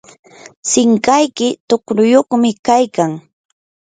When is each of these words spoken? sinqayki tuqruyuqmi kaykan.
sinqayki 0.69 1.47
tuqruyuqmi 1.67 2.49
kaykan. 2.67 3.11